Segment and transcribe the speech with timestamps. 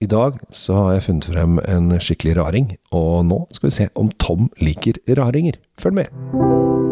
[0.00, 3.88] I dag så har jeg funnet frem en skikkelig raring, og nå skal vi se
[3.98, 5.58] om Tom liker raringer.
[5.74, 6.87] Følg med!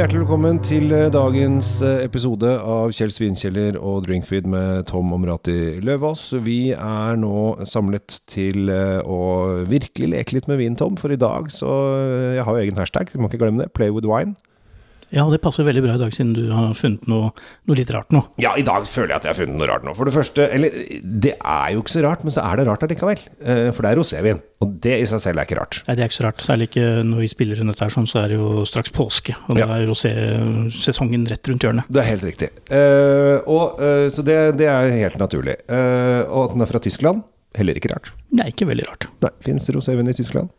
[0.00, 5.76] Hjertelig velkommen til eh, dagens eh, episode av Kjell Svinkjeller og Drinkfeed med Tom Omrati
[5.84, 6.22] Løvaas.
[6.40, 9.18] Vi er nå samlet til eh, å
[9.68, 10.96] virkelig leke litt med vin, Tom.
[10.96, 11.68] For i dag så
[12.38, 13.74] Jeg har jo egen hashtag, du må ikke glemme det.
[13.76, 14.38] Play with wine.
[15.10, 17.32] Ja, det passer veldig bra i dag, siden du har funnet noe,
[17.66, 18.22] noe litt rart nå.
[18.42, 19.94] Ja, i dag føler jeg at jeg har funnet noe rart nå.
[19.98, 22.84] For det første Eller, det er jo ikke så rart, men så er det rart
[22.86, 23.24] allikevel.
[23.42, 24.42] Eh, For det er rosévin.
[24.62, 25.80] Og det i seg selv er ikke rart.
[25.88, 26.44] Nei, det er ikke så rart.
[26.46, 29.34] Særlig ikke når vi spiller inn dette her sånn, så er det jo straks påske.
[29.48, 31.90] Og da er rosé-sesongen rett rundt hjørnet.
[31.90, 32.50] Det er helt riktig.
[32.70, 35.56] Uh, og, uh, så det, det er helt naturlig.
[35.64, 37.24] Uh, og at den er fra Tyskland,
[37.58, 38.12] heller ikke rart.
[38.30, 39.08] Det er ikke veldig rart.
[39.24, 40.52] Nei, fins rosévin i Tyskland.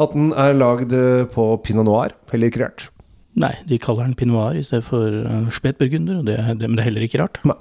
[0.00, 0.92] At den er lagd
[1.32, 2.92] på pinot noir, heller ikke rart.
[3.40, 6.76] Nei, de kaller den pinot noir i stedet for uh, spetburgunder, og det, det, men
[6.76, 7.40] det er heller ikke rart.
[7.48, 7.56] Nei.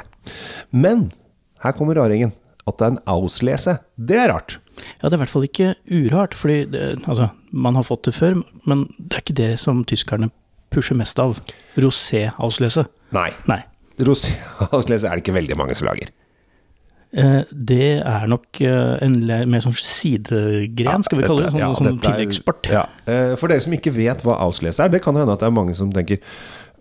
[0.75, 1.09] Men
[1.63, 2.35] her kommer raringen.
[2.69, 4.59] At det er en auslese, det er rart.
[5.01, 8.13] Ja, det er i hvert fall ikke urart, fordi det, altså, man har fått det
[8.13, 8.37] før,
[8.69, 10.29] men det er ikke det som tyskerne
[10.71, 11.41] pusher mest av.
[11.81, 12.85] Rosé-auslese.
[13.17, 13.31] Nei.
[13.49, 13.63] Nei.
[14.01, 16.13] Roséauslese er det ikke veldig mange som lager.
[17.13, 21.51] Eh, det er nok eh, en mer sånn sidegren, skal vi kalle det.
[21.51, 22.85] Sånn, Ja, sånn er- Ja.
[23.05, 25.51] Eh, For dere som ikke vet hva auslese er, det kan hende at det er
[25.51, 26.19] mange som tenker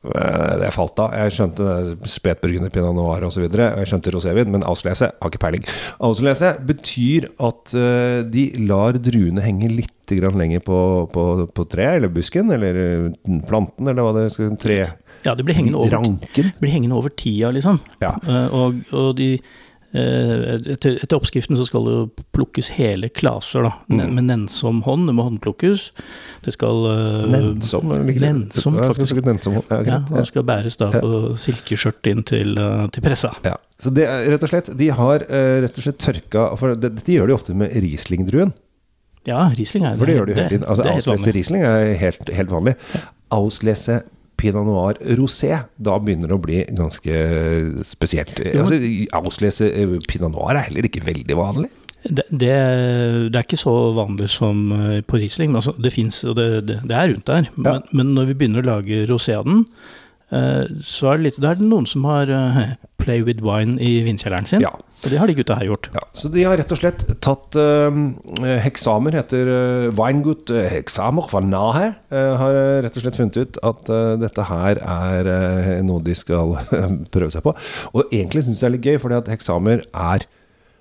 [0.03, 1.13] «Øh, det falt av.
[1.13, 3.43] Jeg skjønte spetburgunder, pinot noir osv.
[3.53, 5.65] Jeg skjønte rosévin, men auslese har ikke peiling.
[6.01, 7.75] Auslese betyr at
[8.31, 10.79] de lar druene henge litt grann lenger på,
[11.13, 13.13] på, på treet, eller busken, eller
[13.47, 14.79] planten, eller hva det skal Tre...
[15.27, 16.01] Ja, de blir hengende over,
[16.33, 17.79] blir hengende over tida, liksom.
[18.01, 18.15] Ja.
[18.57, 19.35] Og, og de
[19.93, 22.03] etter, etter oppskriften så skal det jo
[22.37, 23.73] plukkes hele klaser, da.
[23.91, 24.15] Mm.
[24.15, 25.09] Med nennsom hånd.
[25.11, 25.89] Det må håndplukkes.
[26.47, 27.91] Det skal eh, Nennsom?
[27.91, 28.21] det?
[28.23, 29.17] Nennsom, faktisk.
[29.19, 29.59] Ja, nennsom.
[29.59, 33.33] Ja, Ja, og det skal bæres da på silkeskjørt inn til, eh, til pressa.
[33.47, 33.57] Ja.
[33.81, 36.91] Så det er rett og slett De har eh, rett og slett tørka For det-
[36.99, 38.53] dette gjør de ofte med Riesling-druen.
[39.27, 40.67] Ja, Riesling er For det gjør de jo hele tiden.
[40.69, 41.33] Altså, Auslese.
[41.35, 42.77] Riesling er helt, helt vanlig.
[43.33, 44.03] Auslese
[44.41, 47.21] Pinot Noir Rosé, da begynner det å bli ganske
[47.87, 48.41] spesielt.
[48.55, 48.81] Altså,
[49.21, 51.71] auslese eh, Pinot Noir er heller ikke veldig vanlig.
[52.01, 52.53] Det, det,
[53.29, 56.95] det er ikke så vanlig som eh, på Riesling, altså, det fins, og det, det,
[56.97, 57.51] er rundt der.
[57.57, 59.99] Men, men når vi begynner å lage rosé av den, eh,
[60.31, 62.61] så er det litt Da er det noen som har eh,
[63.03, 64.63] play with wine i vinkjelleren sin.
[64.63, 64.71] Ja.
[65.01, 65.89] Og det har de gutta her gjort.
[65.97, 68.01] Ja, så de har rett og slett tatt eh,
[68.67, 69.49] Heksamer heter
[69.97, 71.95] Weingut eh, Heksamer fra Nahe.
[72.13, 76.05] eh, har eh, rett og slett funnet ut at eh, dette her er eh, noe
[76.05, 76.53] de skal
[77.15, 77.57] prøve seg på.
[77.97, 80.29] Og egentlig syns jeg det er litt gøy, fordi at Heksamer er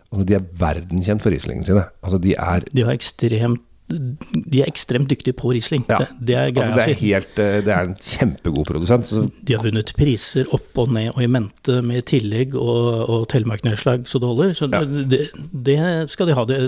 [0.09, 1.83] Altså, de er verdenskjent for Rieslingene sine.
[2.01, 5.83] Altså, de er De, har ekstremt, de er ekstremt dyktige på Riesling.
[5.89, 5.97] Ja.
[6.03, 9.07] Det, det er greia Altså, det, er helt, eh, det er en kjempegod produsent.
[9.09, 13.25] Så, De har vunnet priser opp og ned og i mente med tillegg og, og
[13.33, 14.53] telemarknedslag så det holder.
[14.59, 14.83] Så Ja.
[14.85, 15.23] det,
[15.65, 15.79] det
[16.13, 16.45] skal de ha.
[16.45, 16.59] Det,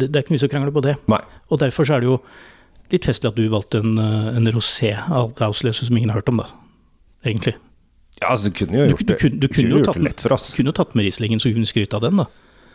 [0.00, 0.96] det, er ikke mye som krangler på det.
[1.12, 1.20] nei.
[1.52, 2.16] Og derfor så er det jo
[2.92, 6.40] litt festlig at du valgte en, eh, en rosé ausløser som ingen har hørt om,
[6.40, 6.48] da.
[7.24, 7.54] Egentlig.
[8.20, 10.20] Ja, altså, du kunne jo gjort du, det, kunne- du kunne jo gjort det lett
[10.20, 10.50] for oss.
[10.52, 12.26] du kunne jo tatt med Rieslingen, så kunne du skryte av den, da.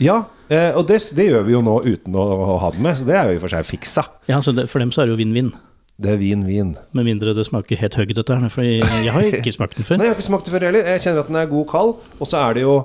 [0.03, 0.17] Ja,
[0.53, 2.25] eh, og det, det gjør vi jo nå uten å,
[2.61, 4.05] ha den med, så det er jo i og for seg fiksa.
[4.29, 5.55] Ja, så det, For dem så er det jo vinn-vinn.
[5.97, 6.75] Det er vin, vin.
[6.93, 8.51] Med mindre det smaker helt høgg, dette her.
[8.53, 9.97] For jeg, har ikke smakt den før.
[9.99, 10.89] Nei, jeg har ikke smakt den før heller.
[10.93, 11.95] Jeg kjenner at den er god kald.
[12.21, 12.75] Og så er det jo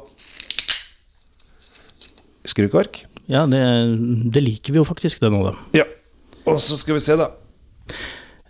[2.49, 3.03] skrukork.
[3.31, 3.61] Ja, det,
[4.33, 5.53] det liker vi jo faktisk, det nå, da.
[5.77, 5.87] Ja.
[6.49, 7.29] Og så skal vi se, da.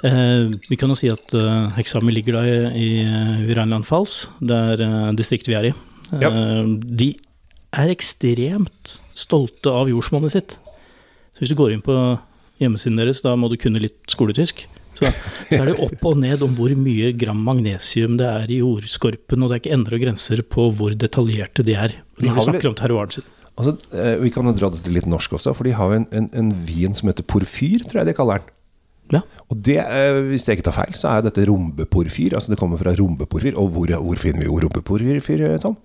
[0.06, 2.88] Eh, vi kan jo si at eh, Heksami ligger da i, i,
[3.52, 5.74] Rheinland Falls, det er eh, distriktet vi er i.
[5.74, 6.30] Eh, Ja.
[6.70, 7.12] De
[7.72, 10.56] er ekstremt stolte av jordsmonnet sitt.
[11.32, 11.96] Så hvis du går inn på
[12.62, 14.64] hjemmesiden deres, da må du kunne litt skoletysk.
[14.92, 15.08] Så,
[15.48, 19.40] så er det opp og ned om hvor mye gram magnesium det er i jordskorpen,
[19.40, 22.48] og det er ikke endre og grenser på hvor detaljerte de er De når vi
[22.50, 23.30] snakker om terroiren sin.
[23.52, 26.06] Altså, eh, vi kan jo dra det til litt norsk også, for de har en,
[26.12, 28.52] en, en vin som heter porfyr, tror jeg de kaller den.
[29.12, 29.20] Ja.
[29.52, 32.36] Og det, eh, hvis jeg ikke tar feil, så er dette rombeporfyr.
[32.36, 33.58] Altså det kommer fra rombeporfyr.
[33.60, 35.76] Og hvor, hvor finner vi jo rombeporfyr, Tom?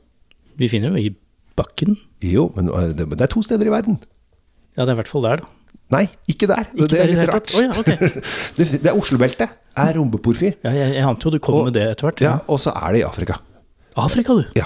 [0.58, 1.12] Vi finner jo i
[1.58, 1.98] bakken.
[2.24, 4.00] Jo, men eh, det, det er to steder i verden.
[4.78, 5.54] Ja, det er i hvert fall der, da.
[5.94, 6.66] Nei, ikke der.
[6.76, 7.52] Ikke det der er i det litt rart.
[7.56, 8.24] Oh, ja, okay.
[8.58, 9.54] det, det er Oslobeltet.
[9.78, 10.58] Er rombeporfyr.
[10.66, 12.24] Ja, jeg, jeg ante jo du kom Og- med det etter hvert.
[12.26, 13.38] Ja, og så er det i Afrika.
[13.98, 14.44] Afrika, du.
[14.58, 14.66] Ja.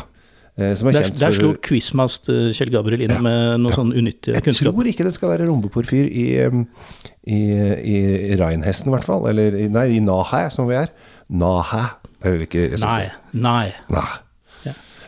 [0.59, 3.21] Eh, som er Der, kjent der for slo quizmaster Kjell Gabriel inn Ja.
[3.23, 4.73] med noe sånn unyttig Jeg kunnskap.
[4.75, 8.01] tror ikke det skal være rombeporfyr i, i, i,
[8.33, 9.29] i Reinhesten, i hvert fall.
[9.31, 10.89] Eller nei, i Nahæ, som vi er.
[11.31, 11.85] Nahæ.
[12.25, 13.71] Eller ikke jeg synes Nei, det- nei.
[13.93, 14.09] Nei.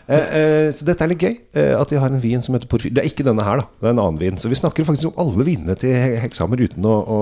[0.03, 2.67] Eh, eh, så dette er litt gøy, eh, at de har en vin som heter
[2.67, 2.91] Porfyr.
[2.91, 3.67] Det er ikke denne her, da.
[3.79, 4.39] Det er en annen vin.
[4.41, 7.19] Så vi snakker faktisk om alle vinene til He- uten å, å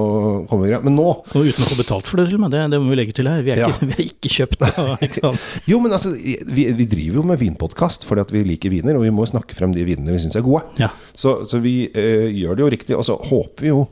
[0.50, 0.82] komme greia.
[0.84, 2.52] Men nå Og uten å få betalt for det, til og med.
[2.56, 3.44] Det, det må vi legge til her.
[3.46, 3.70] Vi er, Ja.
[3.70, 5.40] ikke, vi er ikke kjøpt av eksamen.
[5.70, 9.06] Jo, men altså, vi, vi driver jo med vinpodkast fordi at vi liker viner, og
[9.06, 10.64] vi må snakke frem de vinene vi syns er gode.
[10.82, 10.90] Ja.
[11.14, 12.98] Så, så vi eh, gjør det jo riktig.
[12.98, 13.86] Og så håper vi jo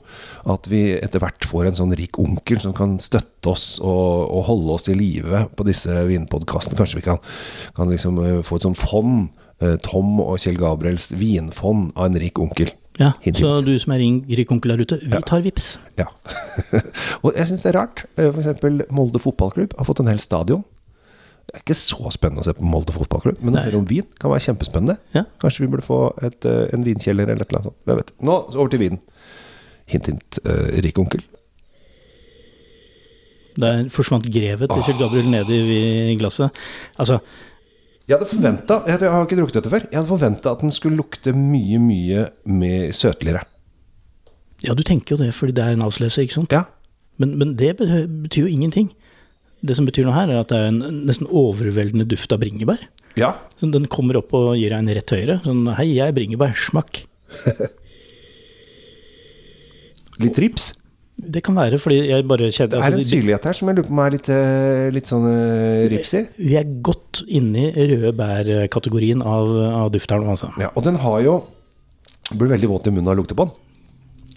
[0.49, 4.47] at vi etter hvert får en sånn rik onkel som kan støtte oss og, og
[4.49, 6.75] holde oss i live på disse vinpodkastene.
[6.79, 7.21] Kanskje vi kan,
[7.77, 9.29] kan liksom eh, få et sånt fond.
[9.61, 12.69] eh, Tom og Kjell Gabriels vinfond av en rik onkel.
[12.99, 13.13] ja.
[13.21, 15.19] Hint, Så du som er rik onkel der ute, vi Ja.
[15.19, 15.77] tar vips.
[15.97, 16.05] Ja.
[17.23, 18.05] og jeg syns det er rart.
[18.15, 18.31] F.eks.
[18.33, 20.63] For eksempel Molde fotballklubb har fått en hel stadion.
[21.49, 24.05] Det er ikke så spennende å se på Molde fotballklubb, men å høre om vin
[24.19, 24.97] kan være kjempespennende.
[25.15, 25.23] Ja.
[25.41, 28.13] Kanskje vi burde få et, eh, en vinkjeller eller et eller annet sånt.
[28.21, 28.99] Nå over til vinen.
[29.89, 31.23] Hint, hint, uh, rik onkel.
[33.59, 35.59] Der forsvant grevet til Kjell Gabriel ned i
[36.13, 36.53] i glasset.
[37.01, 37.17] Altså,
[38.09, 39.83] Jeg hadde forventa Jeg jeg har ikke drukket dette før.
[39.85, 43.43] Jeg hadde forventa at den skulle lukte mye, mye mer søtligere.
[44.65, 46.51] ja, du tenker jo det fordi det er en avsløser, ikke sant?
[46.51, 46.63] Ja.
[47.21, 48.89] Men, men det betyr jo ingenting.
[49.61, 52.79] Det som betyr noe her, er at det er en nesten overveldende duft av bringebær.
[53.19, 53.35] ja.
[53.59, 55.41] Så den kommer opp og gir deg en rett høyre.
[55.43, 57.03] Sånn hei, jeg er bringebær, smakk.
[60.23, 60.71] Litt rips.
[61.19, 63.77] Det kan være fordi jeg bare kjenner Det er det en syrlighet her som jeg
[63.77, 66.21] lurer på om er litt, eh, litt sånn eh, rips i.
[66.39, 69.49] Vi er godt inne i røde bær-kategorien av,
[69.83, 70.51] av duft her nå, altså.
[70.61, 71.39] Ja, og den har jo
[72.29, 73.55] Blir veldig våt i munnen av å lukte på den.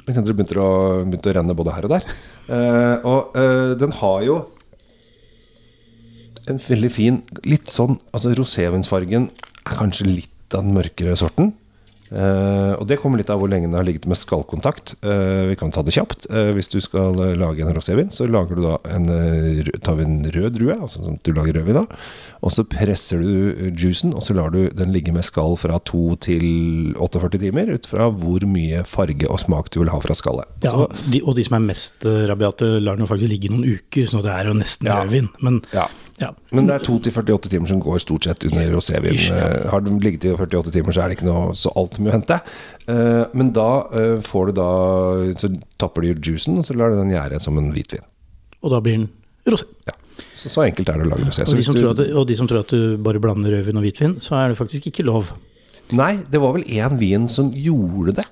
[0.06, 0.70] Jeg kjente det begynte å,
[1.04, 2.06] begynte å renne både her og der.
[2.48, 4.36] Uh, og uh, den har jo
[6.50, 11.52] en veldig fin Litt sånn Altså rosévinsfargen er kanskje litt av den mørkere sorten.
[12.12, 14.94] Eh, og det kommer litt av hvor lenge den har ligget med skallkontakt.
[15.04, 16.26] Uh, vi kan ta det kjapt.
[16.28, 19.08] Uh, hvis du skal lage en rosévin, så lager du da en,
[19.84, 21.96] tar vi en rød drue, altså som du lager rødvin av.
[22.44, 26.04] Og så presser du juicen, og så lar du den ligge med skall fra 2
[26.26, 26.46] til
[27.00, 30.48] 48 timer, ut fra hvor mye farge og smak du vil ha fra skallet.
[30.66, 33.78] Ja, de, og de som er mest rabiate, lar den jo faktisk ligge i noen
[33.78, 35.00] uker, så det er jo nesten Ja.
[35.02, 35.30] rødvin.
[35.40, 35.88] Men Ja.
[36.22, 36.30] Ja.
[36.54, 39.16] Men det er 2 til 48 timer som går stort sett under rosévin.
[39.28, 39.36] Ja.
[39.50, 42.12] Eh, Har den ligget i 48 timer, så er det ikke noe så altfor mye
[42.12, 42.38] å hente.
[42.86, 44.68] Eh, Men da eh, får du da
[45.40, 45.50] Så
[45.82, 48.04] tapper du juicen, og så lar du den gjære som en hvitvin.
[48.62, 49.08] Og da blir den
[49.50, 49.66] rosé.
[49.88, 49.94] Ja.
[50.36, 51.42] Så, så enkelt er det å lage rosé.
[51.48, 53.76] Og de, som du- tror at, og de som tror at du bare blander rødvin
[53.80, 55.32] og hvitvin, så er det faktisk ikke lov.
[55.92, 58.24] Nei, det var vel én vin som gjorde det.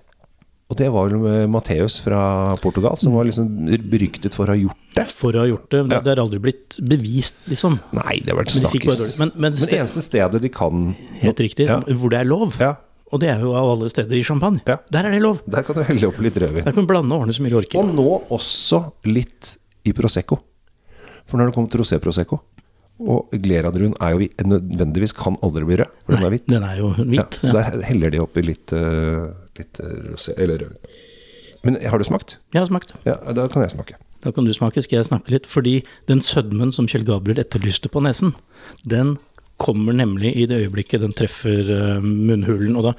[0.71, 3.49] Og det var vel Matheus fra Portugal, som var liksom
[3.91, 5.07] beryktet for å ha gjort det.
[5.11, 5.81] For å ha gjort det.
[5.83, 6.01] men Ja.
[6.01, 7.81] det har aldri blitt bevist, liksom.
[7.93, 9.19] Nei, det har bare snakkes.
[9.19, 10.95] Men, men, Men det eneste stedet de kan
[11.25, 11.81] helt riktig, Ja.
[11.81, 12.55] hvor det er lov.
[12.61, 12.77] Ja,
[13.13, 14.61] Og det er jo av alle steder i champagne.
[14.65, 14.77] Ja.
[14.93, 15.41] Der er det lov.
[15.51, 16.63] der kan du helle opp litt rødvin.
[16.63, 17.79] Der kan du blande og ordne så mye du orker.
[17.83, 20.39] Og nå også litt i Prosecco.
[21.27, 22.39] For når det kommer til rosé-prosecco
[23.01, 26.47] Og Gleradruen er jo nødvendigvis kan aldri bli rød, for den er hvit.
[26.47, 27.39] Den er jo Ja, hvit.
[27.41, 30.77] så der heller de oppi litt, eh, litt eh, rosé eller rød.
[31.67, 32.39] Men har du smakt?
[32.55, 32.95] Jeg har smakt.
[33.05, 33.99] Ja, da kan jeg smake.
[34.25, 35.47] Da kan du smake, skal jeg snakke litt.
[35.49, 35.79] Fordi
[36.09, 38.35] den sødmen som Kjell Gabriel etterlyste på nesen,
[38.89, 39.19] den
[39.61, 42.77] kommer nemlig i det øyeblikket den treffer eh, munnhulen.
[42.81, 42.95] Og da,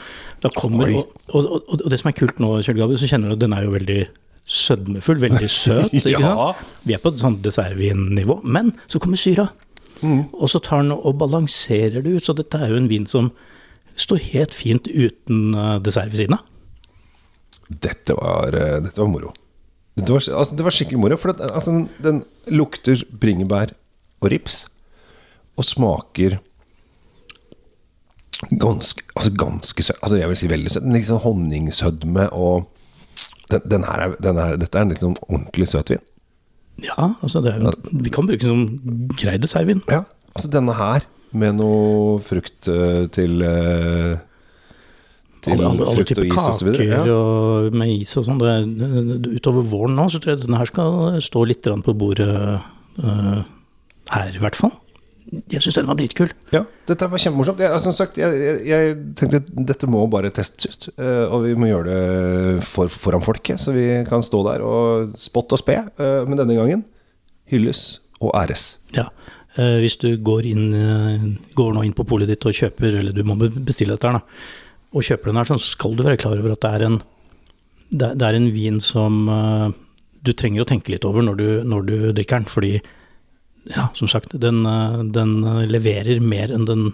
[0.45, 3.31] da kommer og, og, og, og det som er kult nå, Kjell Gabriel, så kjenner
[3.33, 3.99] du at den er jo veldig
[4.51, 5.93] sødmefull, veldig søt.
[5.97, 6.21] ikke Ja.
[6.21, 6.65] sant?
[6.85, 8.39] Vi er på et sånt dessertvinnivå.
[8.45, 9.47] Men så kommer syra.
[10.01, 10.27] Mm.
[10.37, 12.25] Og så tar den og balanserer det ut.
[12.29, 13.29] Så dette er jo en vin som
[14.01, 16.47] står helt fint uten eh, dessert ved siden av.
[17.71, 19.33] Dette var, eh, dette var moro.
[19.95, 23.75] Dette var, altså, det var skikkelig moro, for at, altså, den, den lukter bringebær
[24.21, 24.65] og rips,
[25.59, 26.39] og smaker
[28.49, 29.97] ganske, altså ganske søt.
[30.01, 30.87] Altså jeg vil si veldig søt.
[30.89, 32.69] Litt sånn honningsødme og
[33.51, 36.01] den, den her er, den her, Dette er en liksom ordentlig søtvin.
[36.81, 39.83] Ja, altså det er, vi kan bruke den som grei dessertvin.
[39.91, 40.05] Ja.
[40.33, 41.05] Altså denne her,
[41.37, 44.19] med noe frukt eh, til eh,
[45.41, 46.99] Til alle, alle, alle typer og og kaker videre.
[47.07, 47.15] Ja.
[47.15, 48.41] og med is og sånn.
[49.31, 52.29] Utover våren nå, så tror jeg denne her skal stå litt på bordet
[53.01, 53.39] uh,
[54.13, 54.75] her, i hvert fall.
[55.49, 56.29] Jeg syns den var dritkul.
[56.53, 57.61] Ja, dette var kjempemorsomt.
[57.63, 60.87] Jeg, altså, som sagt, jeg, jeg, jeg tenkte dette må bare testes ut.
[61.31, 65.55] Og vi må gjøre det for, foran folket, så vi kan stå der og spotte
[65.55, 65.77] og spe.
[65.87, 66.83] eh, Men denne gangen
[67.49, 68.75] hylles og æres.
[68.97, 69.07] Ja.
[69.59, 71.23] Eh, hvis du går, inn, eh,
[71.57, 74.23] går nå inn på polet ditt og kjøper, eller du må bestille dette her, da,
[74.95, 76.97] og kjøper den her, sånn, så skal du være klar over at det er en,
[77.91, 79.67] det er, en vin som eh,
[80.23, 82.73] du trenger å tenke litt over når du, når du drikker den, fordi
[83.75, 84.63] ja, som sagt, den,
[85.13, 85.33] den
[85.69, 86.87] leverer mer enn den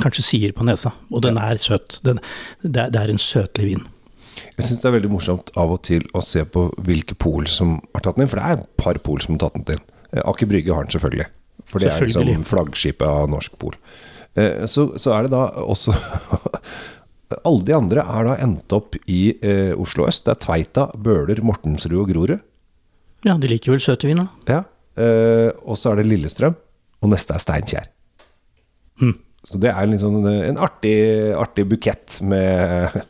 [0.00, 2.00] kanskje sier på nesa, og den er søt.
[2.02, 2.18] Den,
[2.64, 3.84] det, er, er en søtlig vin.
[4.56, 7.76] Jeg syns det er veldig morsomt av og til å se på hvilke pol som
[7.92, 9.86] har tatt den inn, for det er et par pol som har tatt den inn.
[10.24, 11.28] Aker Brygge har den selvfølgelig,
[11.72, 13.76] for det er liksom flaggskipet av norsk pol.
[14.36, 15.92] Eh, så, så er det da også
[17.48, 20.26] Alle de andre er da endt opp i eh, Oslo øst.
[20.26, 22.42] Det er Tveita, Bøler, Mortensrud og Grorud.
[23.24, 24.58] Ja, de liker vel søte viner, da.
[24.58, 24.58] Ja.
[25.00, 26.58] Eh, og så er det Lillestrøm,
[27.00, 27.86] og neste er Steinkjer.
[29.00, 29.14] Mm.
[29.48, 30.92] Så det er liksom en, en artig,
[31.40, 33.00] artig bukett med,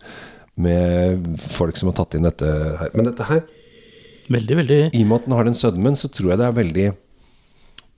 [0.55, 2.95] med folk som har tatt inn dette her.
[2.95, 3.43] Men dette her,
[4.31, 6.55] Veldig, veldig i og med at den har den sødmen, så tror jeg det er
[6.57, 6.85] veldig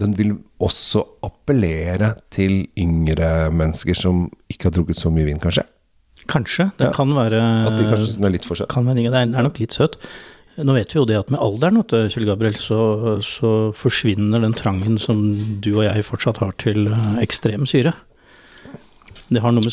[0.02, 5.62] Den vil også appellere til yngre mennesker som ikke har drukket så mye vin, kanskje.
[6.26, 6.70] Kanskje.
[6.78, 6.92] Det Ja.
[6.92, 8.68] kan være At de kanskje er litt for søt.
[8.68, 9.96] kan være, det er, det nok litt søt.
[10.56, 14.98] Nå vet vi jo det at med alderen, Kjell Gabriel, så, så forsvinner den trangen
[14.98, 17.92] som du og jeg fortsatt har til eh, ekstrem syre.
[19.28, 19.72] Det har noe med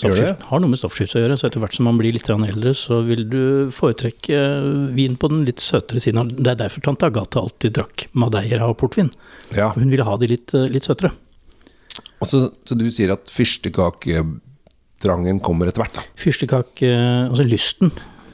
[0.80, 3.44] stoffskifte, å gjøre, så etter hvert som man blir litt eldre, så vil du
[3.76, 6.32] foretrekke eh, vin på den litt søtere siden.
[6.38, 9.12] Det er derfor tante Agathe alltid drakk madeira og portvin.
[9.58, 9.68] Ja.
[9.76, 11.12] Hun ville ha de litt, eh, litt søtere.
[12.22, 16.04] Og så, så du sier at fyrstekaketrangen kommer etter hvert, da?
[16.22, 16.90] Fyrstekake,
[17.28, 17.90] altså lysten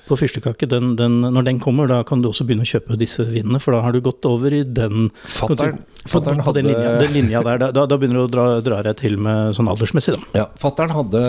[0.08, 3.26] på fyrstekake, den, den, når den kommer, da kan du også begynne å kjøpe disse
[3.28, 7.14] vinene, for da har du gått over i den Fattern hadde på den, linja, den
[7.16, 10.44] linja der, da, da, begynner du å dra, dra deg til med sånn aldersmessig, da.
[10.44, 11.22] Ja, fatteren hadde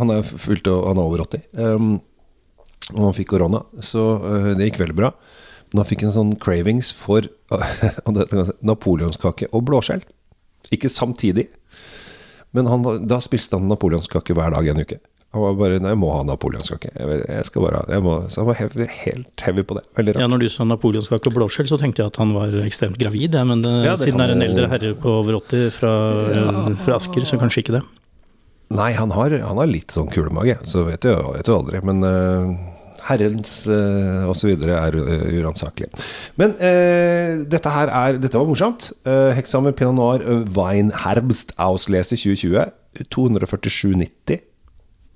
[0.00, 1.46] Han er fullt han er over 80.
[1.54, 1.96] Um,
[2.94, 5.12] og han fikk korona, så uh, det gikk veldig bra.
[5.70, 10.04] Men han fikk en sånn cravings for si, napoleonskake og blåskjell.
[10.74, 11.48] Ikke samtidig,
[12.56, 14.98] men han, da spiste han napoleonskake hver dag en uke.
[15.34, 16.92] Han var bare Nei, jeg må ha napoleonskake.
[16.94, 19.82] Jeg, jeg skal bare ha jeg må, Så han var heavy, helt heavy på det.
[19.98, 20.22] Veldig rart.
[20.22, 23.36] Ja, når du sa napoleonskake og blåskjell, så tenkte jeg at han var ekstremt gravid,
[23.36, 25.92] ja, men det, Ja, det siden det er en eldre herre på over 80 fra,
[26.86, 27.82] fra Asker, så kanskje ikke det.
[28.76, 31.82] Nei, han har, han har litt sånn kulemage, så vet du vet du aldri.
[31.86, 32.54] Men uh,
[33.06, 34.56] herrens uh, osv.
[34.56, 35.92] er uh, uransakelig.
[36.40, 38.88] Men uh, dette her er Dette var morsomt.
[39.06, 42.72] Uh, Heksamen Pinot Noir uh, Wein Herbst Auslese 2020.
[43.12, 44.42] 247,90.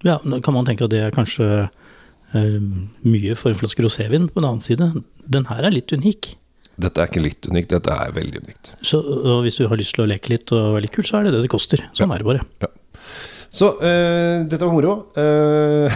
[0.06, 2.58] Ja, nå kan man tenke at det er kanskje eh,
[3.04, 4.28] mye for en flaske rosévin.
[4.32, 4.92] På den annen side,
[5.28, 6.34] den her er litt unik.
[6.80, 8.72] Dette er ikke litt unikt, dette er veldig unikt.
[8.86, 9.02] Så
[9.44, 11.34] hvis du har lyst til å leke litt og være litt kul, så er det
[11.36, 11.82] det det koster.
[11.96, 12.70] Sånn er det bare.
[13.50, 14.94] Så eh, dette var moro.
[15.18, 15.90] Uh,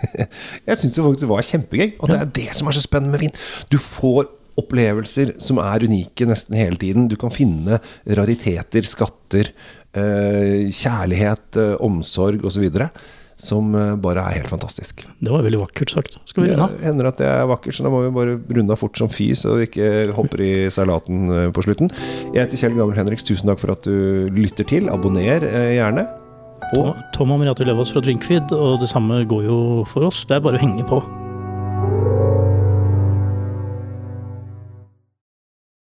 [0.68, 1.88] jeg syns det faktisk var kjempegøy.
[1.98, 3.34] Og det er det som er så spennende med vin.
[3.72, 4.28] Du får
[4.60, 7.08] opplevelser som er unike nesten hele tiden.
[7.10, 7.80] Du kan finne
[8.18, 9.52] rariteter, skatter,
[9.96, 12.68] eh, kjærlighet, eh, omsorg osv.
[13.40, 15.06] Som eh, bare er helt fantastisk.
[15.20, 16.18] Det var veldig vakkert sagt.
[16.28, 16.74] Skal vi runde av?
[16.84, 19.30] hender at det er vakkert, så da må vi bare runde av fort som fy,
[19.38, 21.92] så vi ikke hopper i salaten eh, på slutten.
[22.34, 23.24] Jeg heter Kjell Gabriel Henriks.
[23.26, 24.90] Tusen takk for at du lytter til.
[24.92, 26.06] Abonner eh, gjerne.
[26.76, 29.58] Og Tom, Tom og Merete Løvaas fra Drinkfeed, og det samme går jo
[29.90, 30.22] for oss.
[30.28, 31.00] Det er bare å henge på.